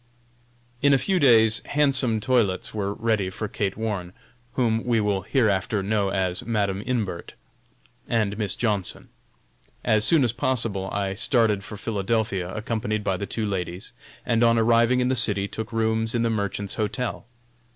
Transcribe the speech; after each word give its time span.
In 0.81 0.93
a 0.93 0.97
few 0.97 1.19
days 1.19 1.61
handsome 1.65 2.19
toilets 2.19 2.73
were 2.73 2.91
ready 2.95 3.29
for 3.29 3.47
Kate 3.47 3.77
Warne 3.77 4.13
whom 4.53 4.83
we 4.83 4.99
will 4.99 5.21
hereafter 5.21 5.83
know 5.83 6.09
as 6.09 6.43
Madam 6.43 6.81
Imbert 6.87 7.35
and 8.07 8.35
Miss 8.35 8.55
Johnson. 8.55 9.09
As 9.83 10.03
soon 10.03 10.23
as 10.23 10.33
possible 10.33 10.89
I 10.89 11.13
started 11.13 11.63
for 11.63 11.77
Philadelphia 11.77 12.51
accompanied 12.51 13.03
by 13.03 13.15
the 13.15 13.27
two 13.27 13.45
ladies, 13.45 13.91
and 14.25 14.43
on 14.43 14.57
arriving 14.57 15.01
in 15.01 15.07
the 15.07 15.15
city 15.15 15.47
took 15.47 15.71
rooms 15.71 16.15
in 16.15 16.23
the 16.23 16.31
Merchants' 16.31 16.73
Hotel. 16.81 17.27